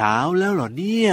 [0.00, 1.12] ช้าแล้วเหรอเนี่ย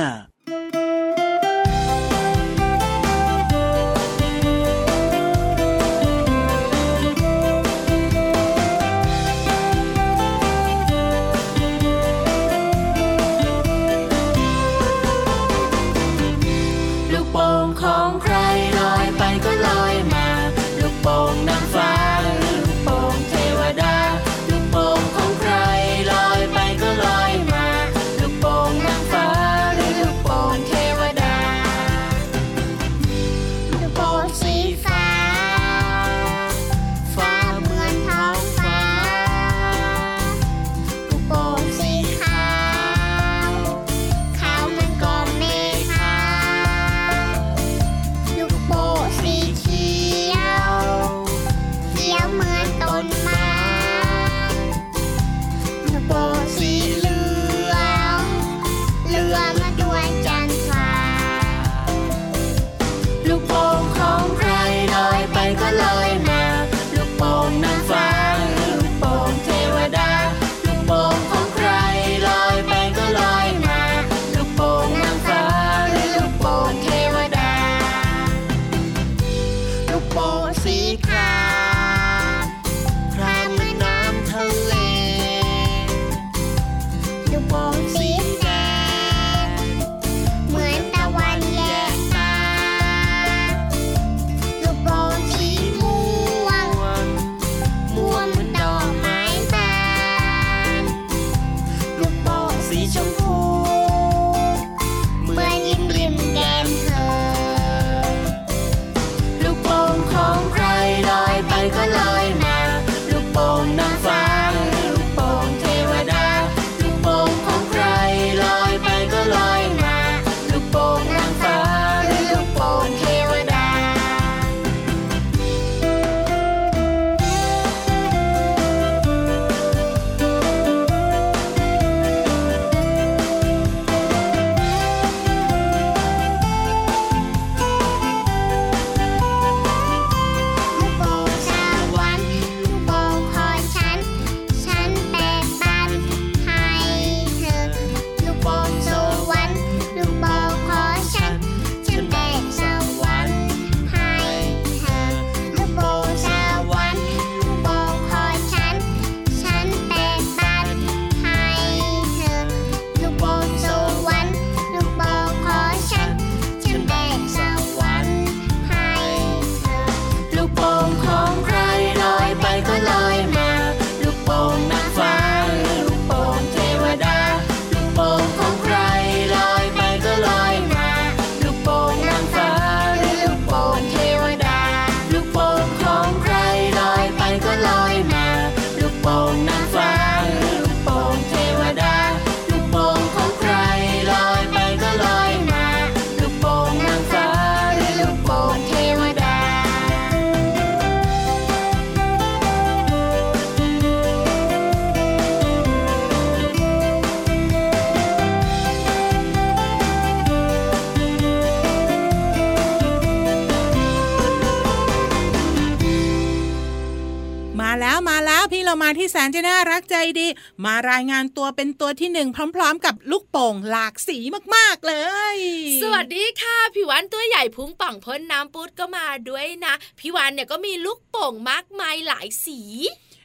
[218.88, 220.28] าที่แสนจะน่ารักใจดี
[220.66, 224.18] มารายงานตัวเป็นตัวที่หนึ่งพร้อม ๆ กับลูกโป่งหลากสี
[224.56, 224.96] มากๆเล
[225.36, 225.38] ย
[225.82, 232.62] สวัสดีค่ะ พี่วันตัวใหญ่พุงป่องพ้นน้ำปุดก็มาด้วยนะ พี่วันเนี่ยก็มีลูกโป่งมากมายหลายสี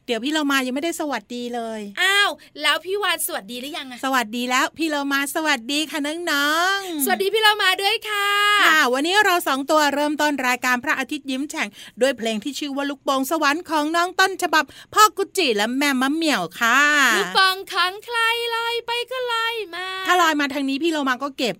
[0.06, 2.30] เดี๋ยวพี่เรามายังไม่ได้สวัสดีเลย อ้าว
[2.62, 5.98] แล้วพี่วานสวัสดีหรือยังอะสวัสดีแล้วพี่เรามาสวัสดีค่ะ
[6.30, 8.28] น้องๆสวัสดีพี่เรามาด้วยค่ะ
[8.64, 11.68] ค่ะ วันนี้เราสองตัวเริ่มต้นรายการพระอาทิตย์ยิ้มแฉ่ง
[12.00, 16.80] ด้วยเพลงที่ชื่อว่าลูกโป่งสวรรค์ของน้องต้นฉบับ พ่อกุจิและแม่มะเหมี่ยวค่ะ
[17.16, 18.18] ลูกโป่งขังใคร
[18.54, 21.54] ลอยไปก็ลอยมา ถ้าลอยมาทางนี้พี่เรามาก็เก็บ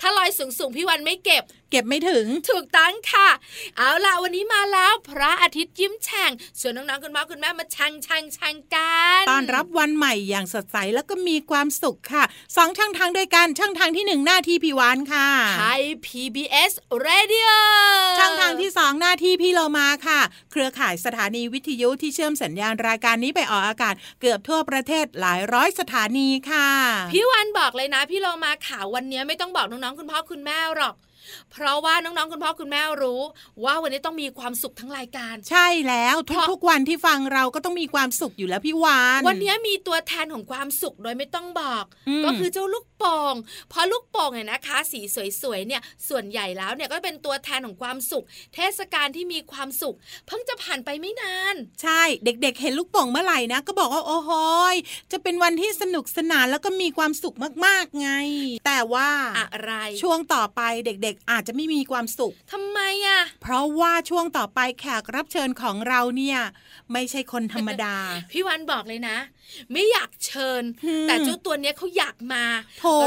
[0.00, 3.28] ถ้าลอยสูงๆพี่วันไม่เก็บ เก็บไม่ถึง ถูกตั้งค่ะ
[3.76, 6.30] เอาล่ะวันนี้มาแล้วพระอาทิตย์ยิ้มแฉ่ง
[6.60, 12.24] ส่วนน้องๆคุณพ่อคุณแม่มาชังชังชังกันต้อนรับวันใหม่อย่างสดใสแล้วก็มีความสุขค่ะ
[12.56, 15.28] สองช่องทางด้วยกันช่องทางที่หนึ่งหน้าที่พี่วานค่ะ
[15.58, 16.72] ไทย PBS
[17.06, 17.50] Radio
[18.18, 20.20] ช่องทางที่สองหน้าที่พี่โลมาค่ะ
[20.50, 26.68] เครือข่ายสถานีวิทยุที่เชื่อมสัญญาณรายการนี้ไปออกอากาศเกือบทั่วประเทศหลายร้อยสถานีค่ะ
[27.12, 30.96] พี่วานบอกเลยนะพี่โลมาข่าววันนี้ไม่ต้องบอกน้องๆคุณพ่อคุณแม่หรอก
[31.52, 33.20] เพราะว่าน้องๆ คุณพ่อคุณแม่รู้
[33.64, 36.16] ว่าวันนี้ต้องมีความสุขทั้งรายการ ใช่แล้ว
[36.50, 41.84] ทุกๆวันที่ฟังเราก็ต้องมีความสุขอยู่แล้วพี่วาน วันนี้มีตัวแทนของความสุขโดยไม่ต้องบอก
[42.24, 43.34] ก็คือเจ้าลูก โป่ง
[43.70, 45.00] เพราะลูกโป่งเนี่ยนะคะ สี
[45.42, 49.96] สวยๆเนี่ยส่วนใหญ่แล้วเนี่ยก็เป็นตัวแทนของความสุข เทศกาลที่มีความสุข
[50.26, 54.30] เพิ่งจะผ่านไปไม่นาน ใช่เด็กๆ เห็นลูกโป่งเมื่อไหร่นะ ก็บอกว่าโอ้โห
[55.12, 58.10] จะเป็นวันที่สนุกสนานแล้วก็มีความสุขมากๆไง
[58.66, 66.38] แต่ว่าอะไรช่วงต่อไปเด็กๆ อาจจะไม่มีความสุขทำไมอะเพราะว่าช่วงต่อไปแขกรับเชิญของเราเนี่ย
[66.92, 67.96] ไม่ใช่คนธรรมดา
[68.32, 69.16] พี่วันบอกเลยนะ
[69.72, 70.62] ไม่อยากเชิญ
[71.08, 72.44] แต่เจ้าตัวเนี้ยเขาอยากมา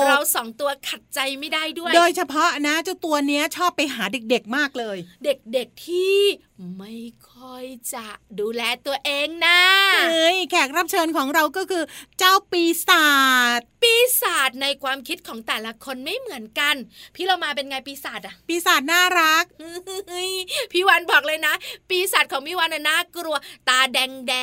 [0.08, 6.20] เราสองตัวขัดใจไม่ได้ด้วย โดยเฉพาะนะเจ้าตัวเนี้ยชอบไปหาเด็กๆมากเลย เด็กๆที่
[6.78, 6.96] ไม่
[7.28, 8.08] ค่อยจะ
[8.40, 9.60] ดูแลตัวเองนะ
[10.10, 11.84] เฮ้ยแขกรับเชิญของเราก็คือ
[12.20, 13.08] เจ้าปีศา
[13.58, 16.76] จปีศาจในความคิดของแต่ละคนไม่เหมือนกัน
[17.16, 19.44] พี่เรามาเป็นไงปีศาจอะปีศาจน่ารัก
[20.72, 21.54] พี่วันบอกเลยนะ
[21.90, 23.36] ปีศาจของพี่วันน่ากลัว
[23.70, 24.34] ตาแดงแด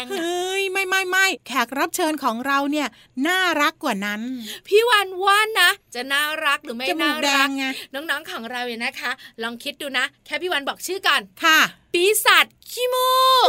[0.00, 2.88] งเฮ้ยไม่ไม่ไม่แขกรับเชิญของเราเนี่ย
[3.26, 4.20] น่ารักกว่านั้น
[4.68, 7.48] พี่วันว่านะ จะน่ารักหรือไม่น่ารัก
[7.94, 9.10] น้องๆของเราเนี่ยนะคะ
[9.42, 11.60] ลองคิดดูนะ แค่พี่วันบอกชื่อก่อนค่ะ
[11.96, 13.10] ปีศาจขี้มู
[13.46, 13.48] ก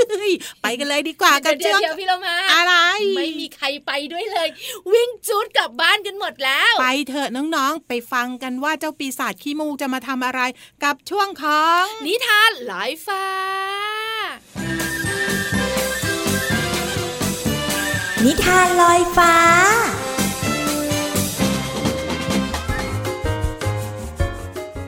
[0.61, 2.73] ไปกันเลยดีกว่ากันเดี๋ยวพี่เรามาอะไร
[3.17, 4.49] ไม่มีใครไปด้วยเลย
[4.91, 10.41] วิ่งจูดกลับบ้านกันหมดแล้ว ไปเถอะน้องๆ ไปฟังกันว่าเจ้าปีศาจขี้มูกจะมาทำอะไร
[10.83, 13.25] กับช่วงของ นิทานลอยฟ้า
[18.25, 19.33] นิทานลอยฟ้า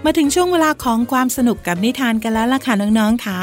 [0.05, 3.39] มาถึงช่วงเวลาของความสนุกกับนิทานกันแล้วล่ะค่ะน้องๆค่ะ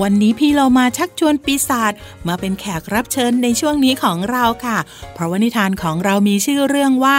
[0.00, 1.92] วันนี้พี่เรามาชักชวนปีศาจ
[2.28, 4.78] มาเป็นแขกรับเชิญในช่วงนี้ของเราค่ะ
[5.14, 7.18] เพราะว่านิทานของเรามีชื่อเรื่องว่า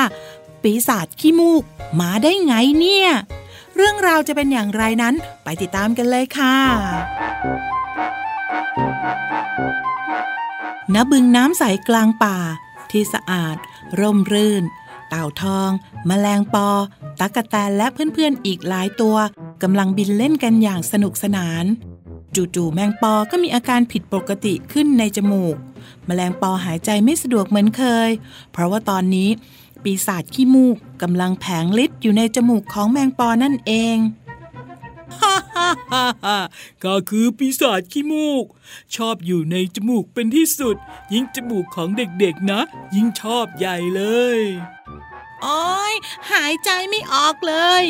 [0.63, 1.63] ปีศาจขี้มูก
[2.00, 3.09] มาได้ไงเนี่ย
[3.75, 6.56] เรื่องราวจะเป็นอย่างไรนั้นไปติดตามกันเลยค่ะ
[10.94, 12.38] ณบึงน้ำใสกลางป่า
[12.92, 13.56] ที่สะอาด
[14.00, 14.63] ร่มรื่น
[15.09, 15.69] เต่าทอง
[16.07, 16.69] แมลงปอ
[17.19, 19.16] ตักกแตนและเพื่อนๆอีกหลายตัว
[19.63, 21.66] กำลังบินเล่นกันอย่างสนุกสนาน
[22.36, 25.56] จู่ๆแมงปอก็มีอาการผิดปกติขึ้นในจมูก
[26.06, 28.10] แมลงปอหายใจไม่สะดวกเหมือนเคย
[28.51, 29.30] เพราะว่าตอนนี้
[29.83, 33.98] ปีศาจขี้มูกกำลังแผงฤทธิ์อยู่ในจมูกของแมงปอนั่นเอง
[35.21, 36.38] ฮ่าฮ่าฮ่าฮ่า
[36.83, 38.45] ก็คือปีศาจขี้มูก
[38.95, 40.75] ชอบอยู่ในจมูกเป็นที่สุด
[41.13, 42.62] ยิ่งจมูกของเด็กๆนะ
[42.95, 44.04] ยิ่งชอบใหญ่เล
[44.38, 44.39] ย
[45.44, 45.94] โอ้ย
[46.31, 47.83] หายใจไม่ออกเลย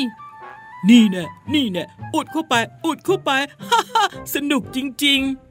[0.89, 2.55] นี่แน่นี่แน่อุดเข้าไป
[2.85, 3.31] อุดเข้าไป
[3.69, 5.49] ฮ่าฮ่าสนุกจริง ๆ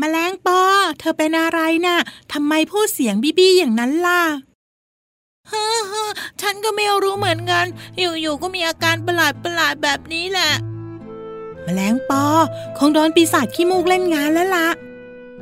[0.00, 0.60] มแมลงปอ
[0.98, 1.96] เธอเป็นอะไรนะ่ะ
[2.32, 4.22] ทำไมพูดเสียงบี้บี้อย่างนั้นล่ะ
[5.52, 6.04] ฮ่าฮ่า
[6.40, 7.66] ฉันก็ไม่รู้เหมือนกัน
[7.98, 10.50] อยู่ๆก็มีอาการประหลาดประหลาดแบบนี้แหละ
[11.66, 12.24] มแมลงปอ
[12.78, 14.68] คงโดนปีศาจขี้มูกเล่นงานแล้วล่ะ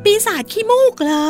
[0.04, 1.28] ปีศาจขี้มูกเหรอ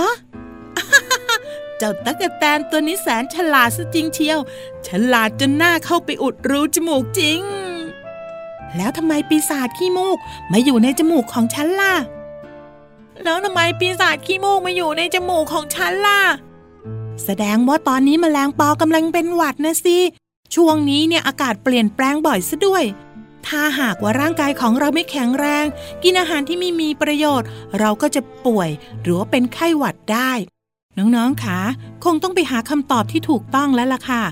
[1.82, 4.38] จ้าตั๊กแตนตัวนี้แสนฉลาดซะจริงเชียว
[4.86, 7.40] ฉลาดจนหน้าเข้าไปอุดรูจมูกจริง
[8.76, 10.16] แล้วทำไมปีศาจขี้มูก
[10.52, 11.94] มาอยู่ในจมูกของฉันล่ะ
[13.22, 16.20] แล้วทำไมปีศาจขี้มูกมาอยู่ในจมูกของฉันล่ะ
[17.24, 19.98] แสดงว่าตอนนี้มแมลงปอกำลังเป็นหวัดนะสิ
[20.54, 22.84] ช่วงนี้เนี่ยอากาศเปลี่ยนแปลงบ่อยซะด้วย
[23.46, 25.64] ถ้าหากว่าร่างกายของเราไม่แข็งแรง
[26.02, 28.70] กินอาหารที่ไม่มีประโยชน์ เราก็จะป่วย
[29.02, 30.32] หรือว่าเป็นไข้หวัดได้
[30.98, 31.60] น้องๆคะ
[32.04, 34.22] คงต้องไปหาคำตอบที่ถูกต้องแล้วล่ะค่ะ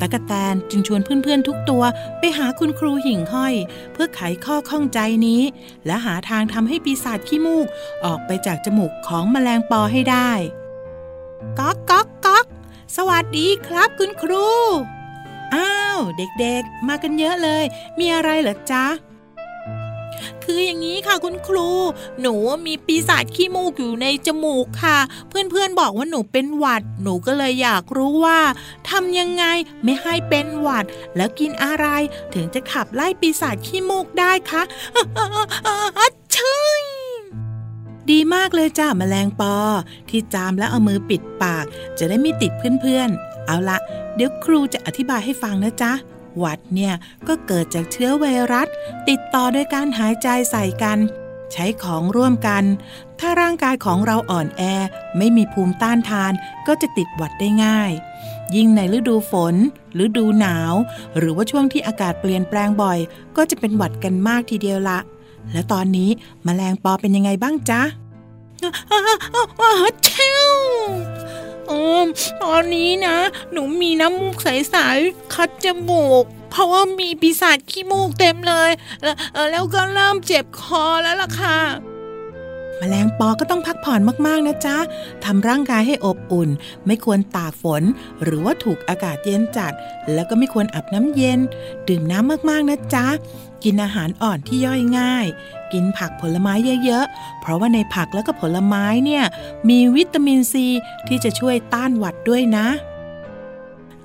[0.00, 1.82] ตะกะแตนจึงชวนเพื่อนๆทุกตัว
[2.18, 3.54] ไปหาคุณครูหิ่งห้อย
[3.92, 5.42] เพื่อไขข้อข้องใจนี้
[5.86, 7.66] และหาทางทำให้ปีศาจขี้มูก
[8.04, 10.30] ออกไปจากจมูกของแมลงปอให้ได้
[11.58, 12.46] ก๊อกก๊อกก๊อก
[12.96, 14.46] สวัสดีครับคุณครู
[15.54, 17.64] อ้าว เด็กๆ มากันเยอะเลย
[17.98, 18.84] มีอะไรเหรอจ๊ะ
[20.50, 21.68] คืออย่างนี้ค่ะคุณครู
[22.20, 22.34] หนู
[22.66, 28.40] มีปีศาจขี้มูกอยู่ในจมูกค่ะ เพื่อนๆบอกว่าหนูเป็นหวัด หนูก็เลยอยากรู้ว่า
[28.88, 29.44] ทำยังไง
[29.84, 30.84] ไม่ให้เป็นหวัด
[31.16, 31.86] แล้วกินอะไร
[32.34, 34.62] ถึงจะขับไล่ปีศาจขี้มูกได้คะ
[36.34, 36.62] ใช่
[38.10, 39.54] ดีมากเลยจ้าแมลงปอ
[40.08, 41.64] ที่จามแล้วเอามือปิดปาก
[41.98, 43.78] จะได้ไม่ติดเพื่อนๆ เอาละ
[44.14, 45.92] เดี๋ยวครูจะอธิบายให้ฟังนะจ๊ะ
[46.36, 46.94] หวัดเนี่ย
[47.28, 48.68] ก็เกิดจากเชื้อไวรัส
[49.08, 50.98] ติดต่อโดยการหายใจใส่กัน
[51.52, 52.64] ใช้ของร่วมกัน
[53.20, 54.62] ถ้าร่างกายของเราอ่อนแอ
[55.18, 56.32] ไม่มีภูมิต้านทาน
[56.66, 57.92] ก็จะติดหวัดได้ง่าย
[58.56, 59.54] ยิ่งในฤดูฝน
[60.04, 60.74] ฤดูหนาว
[61.18, 62.98] หรือว่าช่วงที่อากาศเปลี่ยนแปลงบ่อย
[63.36, 64.98] ก็จะเป็นหวัดกันมากทีเดียวละ
[65.52, 66.10] และตอนนี้
[66.46, 67.82] มแมลงปอเป็นยังไงบ้างจ๊ะ
[70.04, 70.44] เชวอ
[71.16, 71.17] อ
[72.42, 73.16] ตอนนี้นะ
[73.52, 78.70] หนูมีน้ำมูกใสๆคัดจมูก เพราะว่ามีปีศาจขี้มูกเต็มเลย
[79.02, 79.16] แล้ว
[79.50, 81.58] แล้วก็เริ่มเจ็บคอแล้วล่ะค่ะ
[82.80, 84.76] มแมลงปอก็ต้องพักผ่อนมากๆนะจ๊ะ
[85.24, 86.50] ทำร่างกายให้อบอุ่น
[86.86, 87.82] ไม่ควรตากฝน
[88.22, 89.72] หรือว่าถูกอากาศเย็นจัด
[90.12, 91.38] แล้วก็ไม่ควรอาบน้ำเย็น
[91.88, 93.06] ดื่มน้ำมากๆนะจ๊ะ
[93.64, 95.26] กินอาหารอ่อนที่ย่อยง่าย
[95.72, 96.52] กินผักผลไม้
[96.84, 99.24] เยอะๆ เพราะว่าในผักแล้วก็ผลไม้เนี่ย
[99.68, 100.66] มีวิตามินซี
[101.08, 102.66] ที่จะช่วยต้านหวัดด้วยนะ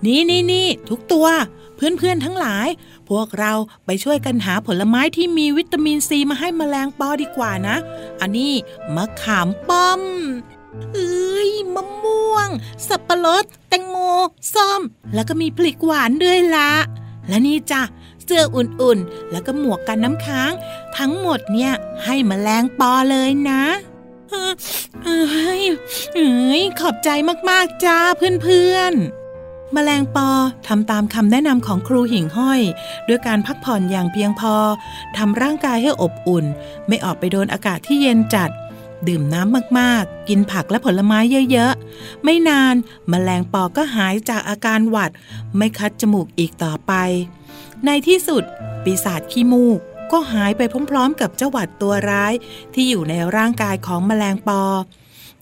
[0.06, 1.28] นี่นี่นี่ทุกตัว
[1.76, 2.68] เพื่อนๆทั้งหลาย
[3.10, 3.54] พวกเรา
[3.86, 7.76] ไปช่วยกันหาผลไม้ที่มีวิตามินซีมาให้มแมลงปอดีกว่านะ
[8.22, 8.54] อันนี้
[8.96, 10.02] มะขามป้อม
[10.94, 12.50] เอ้ยมะม่วง
[12.88, 13.96] สับปะรด แตงโม
[14.54, 14.82] ส้ม
[15.14, 16.72] แล้วก็มีผลิกหวานด้วยละ
[17.28, 17.82] และนี่จ้ะ
[18.26, 20.52] เสื้ออุ่นๆ แล้วก็หมวกกันน้ำค้าง
[20.98, 23.64] ทั้งหมดเนี่ยให้มแมลงปอเลยนะ
[25.04, 25.64] เอ้ย
[26.16, 27.10] เอ้ยขอบใจ
[27.50, 30.30] มากๆจ้าเพื่อนๆมแมลงปอ
[30.68, 32.62] ทำตามคำแนะนำของครูหิ่งห้อย
[33.08, 34.56] ด้วยการพักผ่อนอย่างเพียงพอ
[35.18, 36.46] ทำร่างกายให้อบอุ่น
[36.88, 38.50] ไม่ออกไปโดนอากาศที่เย็นจัด
[39.08, 41.20] ดื่มน้ำมากๆ กินผักและผลไม้
[41.52, 42.76] เยอะๆ ไม่นาน
[43.12, 45.12] มแมลงปอก็หายจากอาการหวัด
[45.58, 46.94] ไม่คัดจมูกอีกต่อไป
[47.88, 48.44] ในที่สุด
[48.84, 49.80] ปีศาจขี้มูก
[50.12, 50.62] ก็หายไป
[50.92, 52.34] พร้อมๆ กับเจ้าหวัดตัวร้าย
[52.74, 54.62] ที่อยู่ในร่างกายของแมลงปอ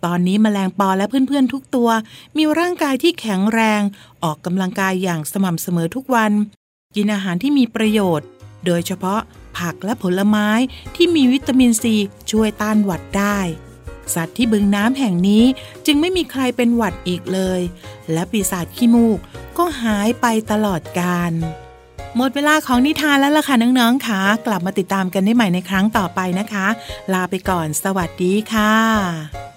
[0.06, 1.90] ตอนนี้แมลงปอและเพื่อนๆทุกตัว
[2.38, 3.82] มีร่างกายที่แข็งแรง
[4.24, 6.32] ออกกำลังกายอย่างสม่ำเสมอทุกวัน
[6.96, 8.28] กินอาหารที่มีประโยชน์
[8.66, 9.22] โดยเฉพาะ
[9.58, 10.50] ผักและผลไม้
[10.96, 11.96] ที่มีวิตามินซี
[12.32, 13.40] ช่วยต้านหวัดได้
[14.14, 15.46] สัตว์ที่บึงน้ำแห่งนี้
[15.86, 17.62] จึงไม่มีใครเป็นหวัดอีกเลย
[18.12, 19.20] และปีศาจขี้มูก
[19.58, 21.34] ก็หายไปตลอดกาล
[22.18, 26.68] หมดเวลาของนิทานแล้วล่ะค่ะน้องๆค่ะ กลับมาติดตามกันได้ใหม่ในครั้งต่อไปนะคะ
[27.14, 29.51] ลาไปก่อนสวัสดีค่ะ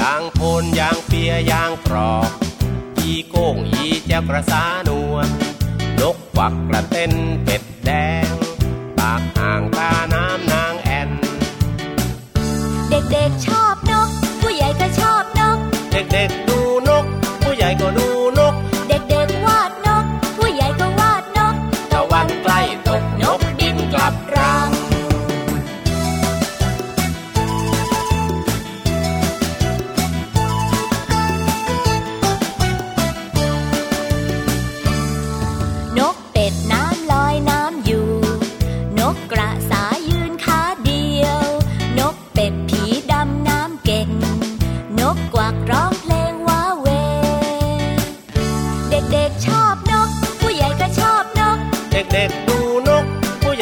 [0.00, 2.30] ยางโพนยางเปียยางกรอก
[2.98, 5.28] อีโก้งอีแจ้กระสานวล
[6.00, 7.12] นกควักกระเต้น
[7.44, 7.90] เป็ดแด
[8.26, 8.28] ง
[8.98, 11.10] ปากห่างตาน้ำนางแอน
[12.88, 13.46] เด็กๆช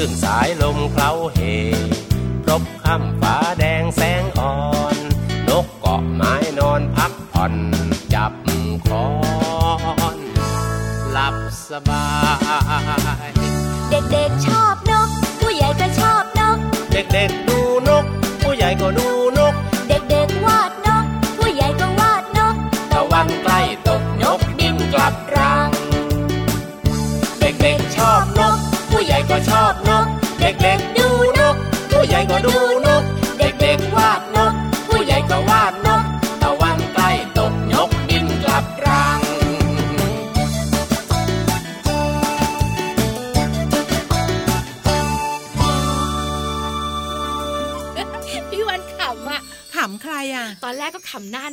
[0.00, 0.14] เสื่อ
[0.76, 1.38] มเคล้าเห
[2.44, 4.54] พรบค่ำฟ้าแดงแสงอ่อ
[4.94, 4.96] น
[5.48, 7.54] นกเกาะไม้นอนพักผ่อน
[8.14, 8.32] จับ
[8.86, 9.06] คอ
[10.16, 10.18] น
[11.12, 11.36] หลับ
[11.68, 12.06] สบา
[13.28, 13.30] ย
[13.90, 14.69] เด็กๆชอบ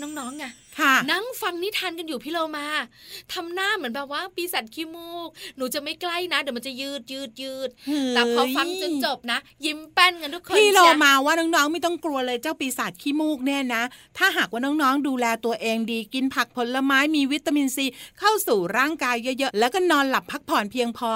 [0.08, 0.67] น้าน้องๆไงคะ
[1.12, 2.68] นั่งฟังนิทานกันอยู่พี่โลมา
[3.34, 13.84] ทำหน้าเหมือนแบบว่าปีศาจขี้มูก หนูจะไม่ใกล้นะ เดี๋ยวมันจะยืดยืดยืดเฮ้ยแต่พอฟังจนจบนะ ยิ้มแป้นกันทุกคนพี่โลเชียมาว่าน้องๆไม่ต้องกลัวเลยเจ้าปีศาจขี้มูกเนี่ยนะ
[14.18, 17.86] ถ้าหากว่าน้องๆดูแลตัวเองดีกินผักผลไม้มีวิตามินซี
[18.20, 21.10] เข้าสู่ร่างกายเยอะๆ แล้วก็นอนหลับพักผ่อนเพียงพอ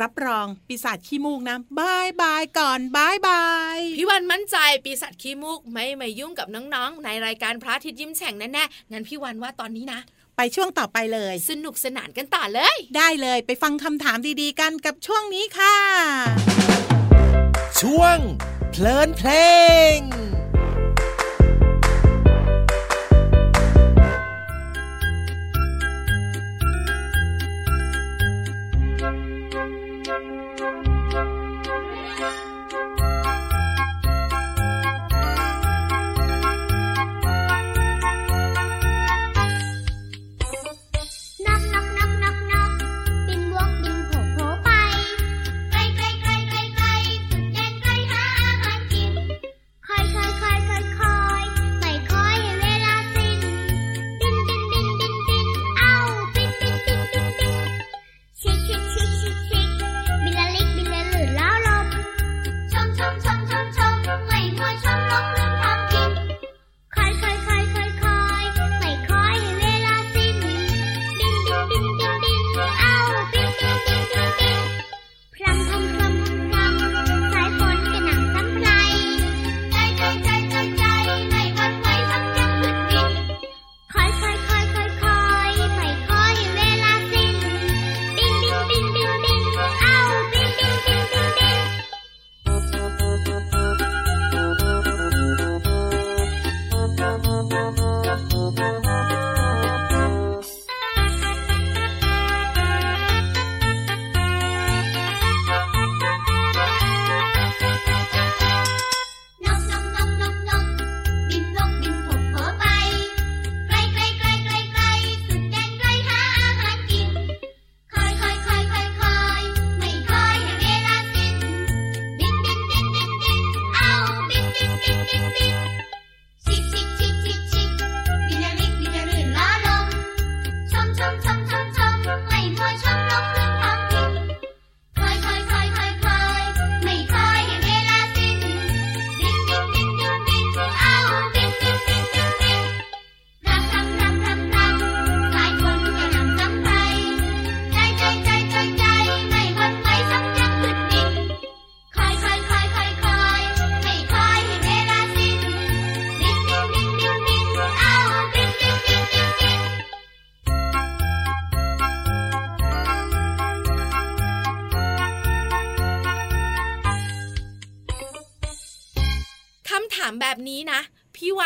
[0.00, 3.44] รับรองปีศาจขี้มูกนะ bye bye ก่อน bye bye
[3.76, 10.00] ยพี่วันมั่นใจปีศาจขี้มูกไม่มายุ่งกับน้องๆ ในรายการพระอาทิตย์ยิ้มแฉ่งแน่ๆงั้นพี่วันว่าตอนนี้นะ
[10.36, 15.76] ไปช่วงต่อไปเลย สนุกสนานกันต่อเลย ได้เลยไปฟังคำถามดีๆกันกับช่วงนี้ค่ะ
[17.80, 18.16] ช่วง
[18.70, 19.30] เพลินเพล
[19.96, 19.98] ง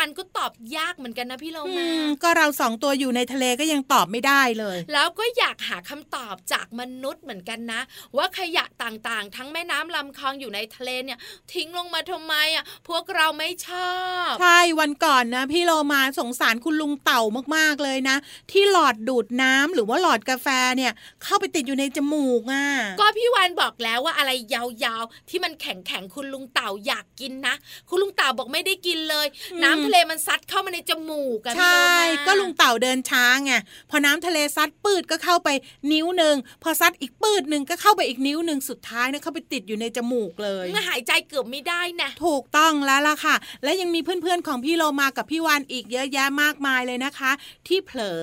[0.03, 7.81] พี่วันก็ตอบยากเหมือนกันนะพี่โลอืมามก็เราสองตัวอยู่ในทะเลก็ยังตอบไม่ได้เลย แล้วก็อยากหาคำตอบจากมนุษย์เหมือนกันนะ
[8.17, 11.19] ว่าขยะต่างๆ ทั้งแม่น้ำลำคลองอยู่ในทะเลเนี่ย
[11.53, 13.93] ทิ้งลงมาทำไมอะพวกเราไม่ชอ
[14.29, 17.21] บ ใช่วันก่อนนะ พี่โลมาสงสารคุณลุงเต่า
[17.55, 18.17] มากๆเลยนะ
[18.51, 20.91] ที่หลอดดูดน้ำหรือว่าหลอดกาแฟเนี่ย
[21.23, 22.65] เข้าไปติดอยู่ในจมูกอะ
[22.99, 27.55] ก็พี่วันบอกแล้วว่าอะไรยาวๆที่มันแข็งๆคุณลุงเต่าอยากกินนะ
[27.89, 33.53] คุณลุงเต่าบอกไม่ได้กินเลยอืมน้ำทะเลมันซัดเข้ามาในจมูกอะใช่พี่โลมาก็ลุงเต่าเดินช้าไง
[33.89, 35.49] พอน้ำทะเลซัดปืดก็เข้าไป
[35.91, 47.31] นิ้วหนึ่งพอซัดอีกปืดหนึ่งก็เข้าไปอีกนิ้วหนึ่งสุดท้ายนะเข้าไปติดอยู่ในจมูกเลยหายใจเกือบไม่ได้นะถูกต้องแล้วล่ะค่ะ และยังมีเพื่อนๆของพี่โลมากับพี่วานอีกเยอะแยะมากมายเลยนะคะ
[47.67, 48.21] ที่เผลอ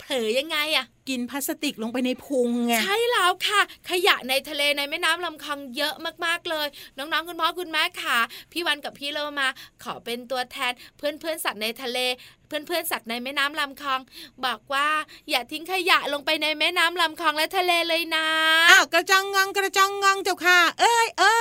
[0.00, 6.66] เผลอยังไงอะ กินพลาสติกลงไปในพุงไงใช่แล้วค่ะ ขยะในทะเลในแม่น้ำลำคลองเยอะมากๆเลย
[6.98, 8.18] น้องๆคุณพ่อคุณแม่ค่ะ
[8.52, 9.48] พี่วันกับพี่เรามา
[9.82, 11.98] ขอเป็นตัวแทนเพื่อนๆสัตว์ในทะเล
[12.46, 14.00] เพื่อนๆสัตว์ในแม่น้ำลำคลอง
[14.44, 14.88] บอกว่า
[15.30, 18.26] อย่าทิ้งขยะลงไปในแม่น้ำลำคลองและทะเลเลยนะ
[18.70, 21.38] อ้าวกระจองงองกระจองงองเจ้าค่ะ เอ้ยเอ้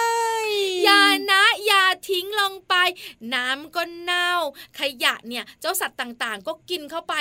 [0.50, 0.52] ย
[0.84, 2.74] อย่านะ อย่าทิ้งลงไป
[3.34, 4.32] น้ำก็เน่า
[4.80, 7.14] ขยะเนี่ยเจ้าสัตว์ต่างๆ ก็กินเข้าไป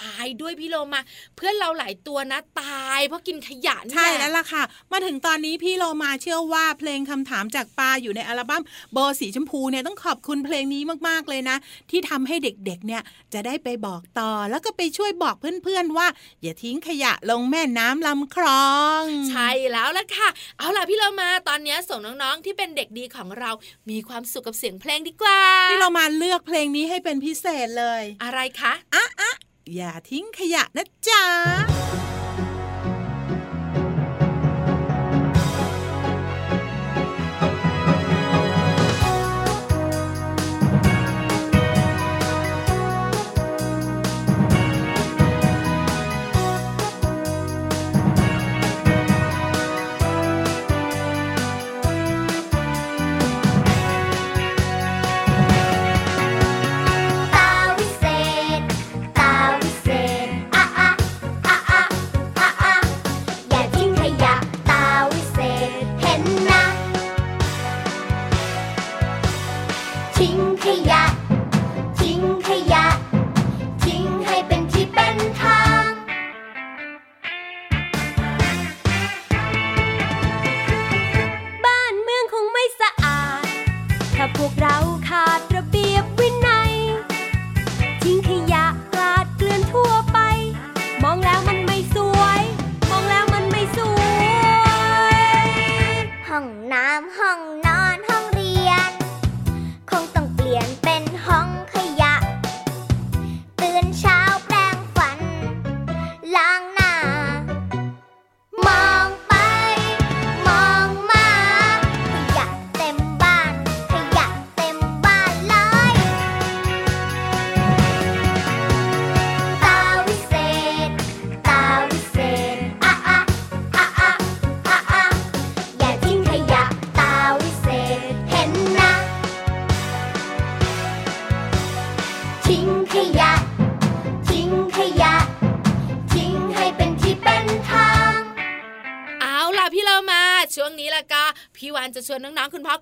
[0.00, 1.00] ตายด้วยพี่โลมา
[1.36, 11.56] เพื่อนเราหลายตัวนะตายเพราะกินขยะนี่ใช่หะแล้วล่ะค่ะ มาถึงตอนนี้พี่โลมาเชื่อว่าเพลงคำถามจากปลาอยู่ในอัลบั้มโบสีชมพูเนี่ยต้องขอบคุณเพลงนี้มากๆเลยนะ
[11.90, 13.02] ที่ทำให้เด็กๆเนี่ย
[13.34, 16.06] จะได้ไปบอกต่อแล้วก็ไปช่วยบอกเพื่อนๆว่า
[16.42, 23.50] อย่าทิ้งขยะลงแม่น้ำลำคลอง ใช่แล้วล่ะค่ะ เอาล่ะพี่เรามาตอนนี้ส่งน้องๆที่เป็นเด็กดีของเรา
[23.90, 25.40] มีความสุขกับเสียงเพลงดีกว่า
[25.70, 28.72] พี่โลมาเลือกเพลงนี้ให้เป็นพิเศษเลย อะไรคะ
[29.74, 32.19] อย่าทิ้งขยะนะจ๊ะ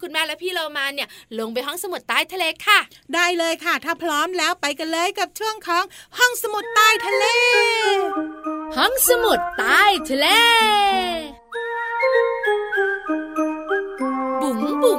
[0.08, 2.78] คุณพ่อคุณแม่และพี่เรามาเนี่ยลงไปห้องสมุดใต้ทะเลค่ะ
[3.14, 5.84] ได้เลยค่ะ ถ้าพร้อมแล้วไปกันเลยกับช่วงของ
[6.18, 7.24] ห้องสมุดใต้ทะเล
[8.76, 10.26] ห้องสมุดใต้ทะเล
[11.52, 12.57] บุ๋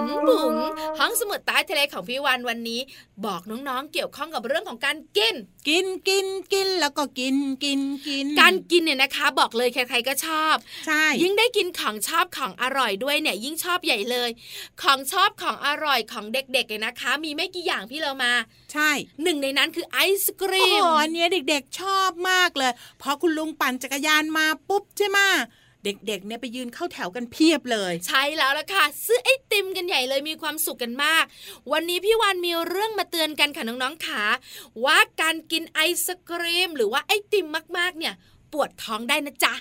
[0.01, 0.53] งบุ๋งบุ๋ง
[0.99, 2.79] ห้องสมุดใต้ทะเลของพี่วันวันนี้
[3.25, 5.35] บอกน้องๆเกี่ยวข้องกับเรื่องของการกิน
[5.67, 10.55] กินกินกินแล้วก็กินกินกิน การกินเนี่ยนะคะ บอกเลยใครๆก็ชอบ
[10.87, 14.29] ใช่ ยิ่งได้กินของชอบของอร่อยด้วยเนี่ย ยิ่งชอบใหญ่เลย
[14.81, 18.33] ของชอบของอร่อยของเด็กๆเนี่ยนะคะ มีไม่กี่อย่างพี่เรามา
[18.73, 18.89] ใช่
[19.23, 25.19] หนึ่งในนั้นคือไอศกรีโอ้มโหอันเนี้ยเด็กๆชอบมากเลยพอคุณลุงปั่นจักรยานมาปุ๊บใช่ไหม
[25.85, 31.23] เด็กๆเนี่ยไปยืนเข้าแถวกันเพียบเลย ใช่แล้วล่ะค่ะ ซื้อไอติมกันใหญ่เลยมีความสุขกันมาก
[31.71, 34.23] วันนี้พี่วันมีเรื่องมาเตือนกันค่ะน้องๆขา
[34.85, 38.13] ว่าการกินไอศกรีมหรือว่าไอติมมากๆ เนี่ย
[38.53, 39.53] ปวดท้องได้นะจ๊ะ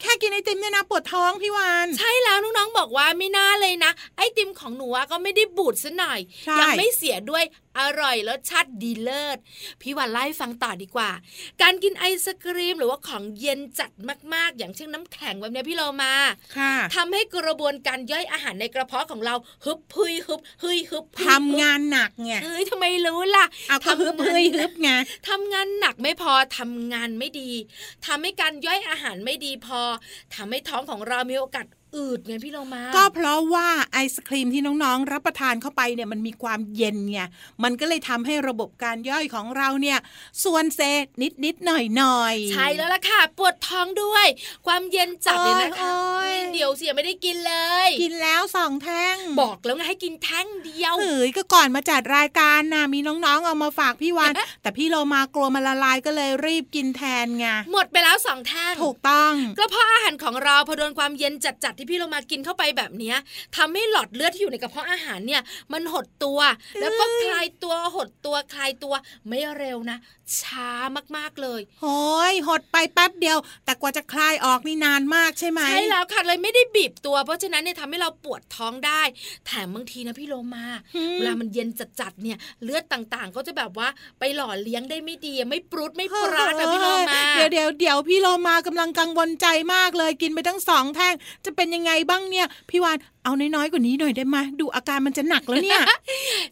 [0.00, 7.44] แค่กินไอติมเนี่ยนะปวดท้องพี่วานใช่แล้วน้องๆบอกว่าไม่น่าเลยนะ ไอติมของหนูอะก็ไม่ได้บูดซะหน่อยใช่ยัไม่เสียด้วย
[7.78, 9.38] อร่อยรสชาติดีเลิศ
[9.80, 11.10] พี่วันไล่าให้ฟังต่อดีกว่า
[11.62, 13.90] การกินไอศกรีมหรือว่าของเย็นจัด
[14.34, 16.12] มากๆ อย่างเช่นน้ำแข็งแบบเนี้ยพี่เรามา
[16.56, 24.90] ค่ะทำให้กระบวนการย่อยอาหารในกระเพาะของเราฮึบฮึยฮึบฮึยฮึบฮึยทำงานหนักไงเฮ้ยทำไมรู้ล่ะเอาก็ฮึบเฮ้ยฮึบไง
[25.28, 27.50] ทำงานหนักไม่พอทำงานไม่ดี
[28.06, 29.80] ทำให้การย่อยอาหารไม่ดีพอ
[30.34, 31.66] ทำให้ท้องของเรามีโอกาส
[31.96, 37.20] อืดไงพี่เรามา ก็เพราะว่าไอศครีมที่น้องๆ รับประทานเข้าไปเนี่ยมันมีความเย็นไง
[37.64, 39.98] มันก็เลยทำให้ระบบการย่อยของเราเนี่ย
[40.44, 40.80] ส่วนเซ
[41.22, 44.26] นิดนิดๆหน่อยหน่อยๆใช่แล้วล่ะค่ะ ปวดท้องด้วย
[44.66, 47.54] ความเย็นจัดเลยนะคะโอ๊ยเดี๋ยวเสียไม่ได้กินเล
[47.86, 54.30] ย กินแล้วสองแท่ง บอกแล้วไงให้กินแท่งเดียวเฮ้ยก็ก่อนมาจัดรายการนะมีน้องๆ เอามาฝากพี่วัน
[54.62, 63.16] แต่พี่โลมากลัวมันละลายก็เลยรีบกินแทนไงหมดไปแล้วสองแท่งถูกต้องกระเพาะอาหารของเราพอโดนความเย็นจัดๆที่ที่พี่เรามากินเข้าไปแบบเนี้ย
[63.56, 66.40] ทำให้หลอดเลือดที่อยู่ในกระเพาะอาหารเนี่ย มันหดตัว
[66.80, 68.94] แล้วก็คลายตัวหดตัวคลายตัว
[69.28, 69.98] ไม่เร็วนะ
[70.40, 70.70] ช้า
[71.16, 79.02] มากๆเลยโอ้ยหดไปแป๊บเดียว แต่กว่าจะคลายออกนี่นานมากใช่ไหมใช่แล้วค่ะเลยไม่ได้บีบตัว เพราะฉะนั้นเนี่ยทำให้เราปวดท้องได้
[79.46, 81.68] แถมบางทีนะพี่โลมาอืมเวลามันเย็น
[82.00, 95.82] จัดๆเนี่ยเลือดต่างๆ ก็จะแบบว่าไปหล่อเลี้ยงได้ไม่ดีไม่ปรุดไม่ปราดนะพี่โลมา เดี๋ยวเดี๋ยวเดี๋ยวพี่โลมากำลังกังวลใจมากเลยกินไปทั้งสองแท่งจะเป็นยังไงบ้างเนี่ยพี่วานเอาน้อยๆกว่านี้หน่อยได้ไหมดูอาการมันจะหนักแล้วเนี่ย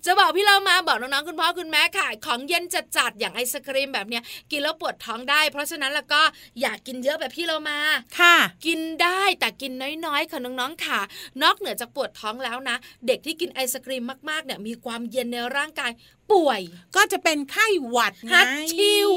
[0.05, 2.64] จะบอกพี่เรามาบอกน้องๆคุณพ่อคุณแม่ค่ะ ของเย็น
[2.96, 6.20] จัดๆอย่างไอศครีมแบบเนี้ยกินแล้วปวดท้องได้ เพราะฉะนั้นแล้วก็
[6.61, 7.79] อยากกินเยอะแบบพี่เรามา
[8.18, 9.72] ค่ะ กินได้แต่กิน
[10.07, 11.00] น้อยๆค่ะน้องๆค่ะ
[11.42, 15.92] นอกเหนือจากปวดท้องแล้วนะ เด็กที่กินไอศครีมมากๆเนี่ยมีความเย็นในร่างกาย
[16.32, 16.60] ป่วย
[16.96, 19.10] ก็จะเป็นไข้หวัดไงฮัดชิว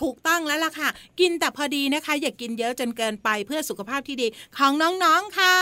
[0.00, 0.88] ถูกต้องแล้วล่ะค่ะ
[1.20, 5.56] กินแต่พอดีนะคะ อย่ากินเยอะจนเกินไปเพื่อสุขภาพที่ดีของน้องๆค่ะ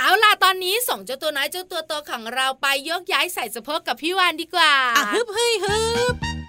[0.00, 5.78] เอาล่ะตอนนี้ส่งเจ้าตัวน้อยเจ้าตัวโตของเราไปยกย้ายใส่สะโพกกับพี่วานดีกว่าอะฮึบเฮ้ยฮึ
[6.12, 6.43] บ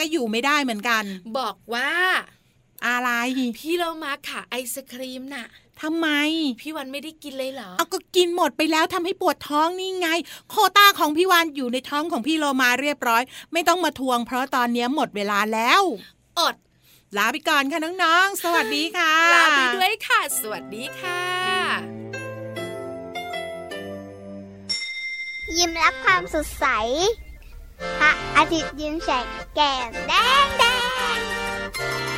[0.00, 1.04] ก็อยู่ไม่ได้เหมือนกัน
[1.38, 1.90] บอกว่า
[2.86, 3.10] อะไร
[3.58, 5.46] พี่เรามาค่ะ ไอศครีมน่ะ
[5.82, 6.08] ทำไม
[6.60, 10.08] พี่วันไม่ได้กินเลยเหรอเอาก็กินหมดไปแล้วทำให้ปวดท้องนี่ไง
[10.50, 15.82] โควต้าของพี่วานอยู่ในท้องของพี่โลมาเรียบร้อย ไม่ต้องมาทวง เพราะตอนเนี้ยหมดเวลาแล้ว
[16.38, 16.56] อด
[17.16, 21.22] ลาไปก่อนค่ะน้องๆ สวัสดีค่ะ ลาไปด้วยค่ะ สวัสดีค่ะ
[25.56, 26.66] ยิ้มรับความสดใส
[27.78, 29.08] 拍阿杰变成
[29.54, 30.16] 蛋蛋
[30.58, 32.13] 蛋。